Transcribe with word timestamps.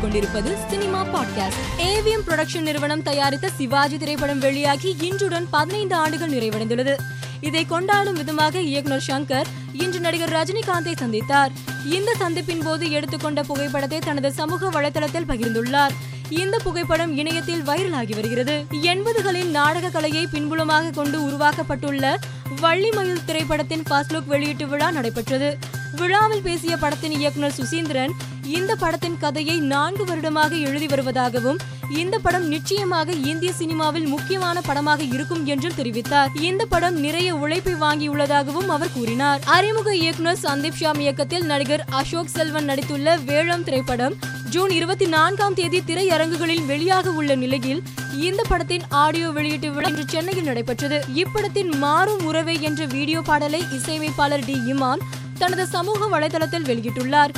கேட்டுக்கொண்டிருப்பது 0.00 0.56
cinema 0.70 1.06
podcast. 1.06 1.82
AVM 1.82 2.22
production 2.26 2.60
நிறுவனம் 2.60 3.02
தயாரித்த 3.02 3.48
சிவாஜி 3.48 3.98
திரைப்படம் 3.98 4.38
வெளியாகி 4.38 4.96
இன்றுடன் 5.00 5.46
பதினைந்து 5.50 5.94
ஆண்டுகள் 5.94 6.30
நிறைவடைந்துள்ளது. 6.30 6.96
இதை 7.40 7.66
கொண்டாடும் 7.66 8.14
விதமாக 8.14 8.60
இயக்குனர் 8.60 9.04
சங்கர் 9.06 9.44
இன்று 9.72 10.00
நடிகர் 10.00 10.32
ரஜினிகாந்தை 10.32 10.94
சந்தித்தார். 10.94 11.48
இந்த 11.84 12.14
சந்திப்பின் 12.18 12.64
போது 12.64 12.90
எடுத்துக்கொண்ட 12.90 13.42
புகைப்படத்தை 13.42 13.98
தனது 13.98 14.32
சமூக 14.32 14.70
வலைதளத்தில் 14.70 15.28
பகிர்ந்துள்ளார். 15.28 15.90
இந்த 16.28 16.58
புகைப்படம் 16.58 17.16
இணையத்தில் 17.16 17.62
வைரலாகி 17.62 18.14
வருகிறது. 18.14 18.64
எண்பதுகளின் 18.70 19.50
நாடக 19.50 19.88
கலையை 19.88 20.28
பின்புலமாக 20.32 20.90
கொண்டு 20.90 21.20
உருவாக்கப்பட்டுள்ள 21.20 22.16
வள்ளிமயில் 22.62 23.24
திரைப்படத்தின் 23.24 23.82
ஃபர்ஸ்ட் 23.82 24.12
லுக் 24.12 24.26
வெளியீட்டு 24.26 24.68
விழா 24.68 24.90
நடைபெற்றது. 24.90 25.58
விழாவில் 25.98 26.42
பேசிய 26.42 26.76
படத்தின் 26.76 27.12
இயக்குனர் 27.12 27.56
சுசீந்திரன் 27.58 28.12
இந்த 28.44 28.76
படத்தின் 28.76 29.18
கதையை 29.18 29.58
நான்கு 29.58 30.04
வருடமாக 30.04 30.56
எழுதி 30.56 30.86
வருவதாகவும் 30.86 31.58
இந்த 31.88 32.18
படம் 32.18 32.48
நிச்சயமாக 32.48 33.12
இந்திய 33.12 33.52
சினிமாவில் 33.52 34.06
முக்கியமான 34.06 34.60
படமாக 34.60 35.02
இருக்கும் 35.02 35.46
என்றும் 35.46 35.76
தெரிவித்தார். 35.76 36.28
இந்த 36.40 36.66
படம் 36.66 37.00
நிறைய 37.00 37.34
உழைப்பை 37.34 37.74
வாங்கியுள்ளதாகவும் 37.74 38.66
அவர் 38.66 38.92
கூறினார். 38.92 39.40
அறிமுக 39.44 39.94
இயக்குனர் 39.94 40.42
சந்தீப் 40.42 40.78
ஷாம் 40.80 40.98
இயக்கத்தில் 40.98 41.44
நடிகர் 41.44 41.84
அசோக் 41.90 42.28
செல்வன் 42.28 42.68
நடித்துள்ள 42.68 43.24
வேளம் 43.24 43.64
திரைப்படம் 43.64 44.16
ஜூன் 44.50 44.70
இருபத்தி 44.70 45.06
நான்காம் 45.06 45.54
தேதி 45.54 45.82
திரையரங்குகளில் 45.86 46.64
வெளியாக 46.66 47.06
உள்ள 47.06 47.34
நிலையில் 47.34 47.82
இந்த 48.20 48.42
படத்தின் 48.48 48.82
ஆடியோ 48.88 49.30
வெளியீட்டு 49.30 49.70
விழா 49.70 49.88
இன்று 49.88 50.04
சென்னையில் 50.06 50.44
நடைபெற்றது. 50.44 51.04
இப்படத்தின் 51.14 51.76
மாறும் 51.76 52.24
உறவை 52.24 52.62
என்ற 52.62 52.84
வீடியோ 52.84 53.20
பாடலை 53.20 53.64
இசையமைப்பாளர் 53.72 54.44
டி. 54.44 54.52
இமான் 54.52 54.98
தனது 55.42 55.64
சமூக 55.66 56.08
வலைதளத்தில் 56.14 56.66
வெளியிட்டுள்ளார். 56.70 57.32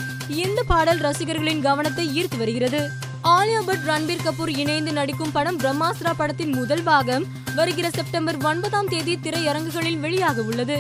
இந்த 0.45 0.61
பாடல் 0.63 1.01
ரசிகர்களின் 1.07 1.63
கவனத்தை 1.69 2.05
ஈர்த்து 2.19 2.37
வருகிறது. 2.39 2.81
ஆலியா 3.35 3.61
பட் 3.67 3.85
ரன்பீர் 3.87 4.25
கபூர் 4.27 4.53
இணைந்து 4.63 4.93
நடிக்கும் 4.93 5.33
படம் 5.33 5.59
பிரம்மாஸ்திரா 5.59 6.13
படத்தின் 6.17 6.55
முதல் 6.59 6.83
பாகம் 6.83 7.25
வருகிற 7.55 7.87
செப்டம்பர் 7.91 8.39
ஒன்பதாம் 8.43 8.89
தேதி 8.89 9.15
திரையரங்குகளில் 9.17 10.03
வெளியாக 10.05 10.39
உள்ளது 10.51 10.77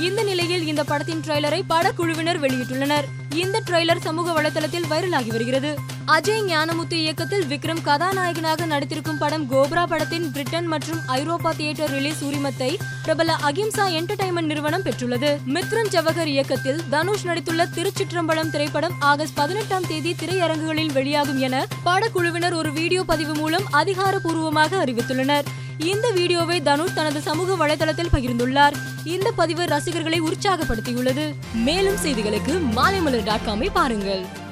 இந்த 0.00 0.22
நிலையில் 0.22 0.66
இந்த 0.66 0.84
படத்தின் 0.84 1.20
ட்ரெய்லரை 1.20 1.60
படக்குழுவினர் 1.68 2.40
வெளியிட்டுள்ளனர். 2.40 3.04
இந்த 3.30 3.62
ட்ரெய்லர் 3.68 3.98
சமூக 3.98 4.42
வலைதளத்தில் 4.42 4.86
வைரலாகி 4.90 5.26
வருகிறது. 5.26 5.76
அஜய் 6.06 6.42
ஞானமுத்து 6.46 6.92
இயக்கத்தில் 6.92 7.44
விக்ரம் 7.44 7.82
கதாநாயகனாக 7.82 8.66
நடித்திருக்கும் 8.66 9.18
படம் 9.18 9.50
கோப்ரா 9.50 9.86
படத்தின் 9.86 10.30
பிரிட்டன் 10.30 10.66
மற்றும் 10.66 11.00
ஐரோப்பா 11.06 11.52
தியேட்டர் 11.52 11.90
ரிலீஸ் 11.90 12.24
உரிமத்தை 12.24 12.76
பிரபல 13.02 13.36
அகிம்சா 13.42 13.86
என்டர்டைன்மெண்ட் 13.98 14.50
நிறுவனம் 14.52 14.82
பெற்றுள்ளது. 14.82 15.38
மித்ரன் 15.46 15.90
ஜவஹர் 15.90 16.26
இயக்கத்தில் 16.26 16.80
தனுஷ் 16.90 17.26
நடித்துள்ள 17.26 17.66
திருச்சிற்றம்பலம் 17.74 18.50
திரைப்படம் 18.50 18.94
ஆகஸ்ட் 18.98 19.34
பதினெட்டாம் 19.34 19.86
தேதி 19.86 20.14
திரையரங்குகளில் 20.14 20.92
வெளியாகும் 20.92 21.38
என 21.38 21.66
படக்குழுவினர் 21.84 22.54
ஒரு 22.54 22.72
வீடியோ 22.72 23.02
பதிவு 23.02 23.34
மூலம் 23.34 23.64
அதிகாரப்பூர்வமாக 23.70 24.84
அறிவித்துள்ளனர். 24.84 25.44
இந்த 25.76 26.10
வீடியோவை 26.10 26.62
தனுஷ் 26.62 26.94
தனது 26.94 27.20
சமூக 27.20 27.66
வலைதளத்தில் 27.66 28.12
பகிர்ந்துள்ளார். 28.12 28.76
இந்த 29.04 29.32
பதிவு 29.32 29.66
ரசிகர்களை 29.66 30.22
உற்சாகப்படுத்தியுள்ளது. 30.22 31.34
மேலும் 31.54 31.96
செய்திகளுக்கு 31.96 32.60
மாலைமலர் 32.74 33.24
டாட் 33.24 33.46
காமை 33.46 33.68
பாருங்கள். 33.72 34.42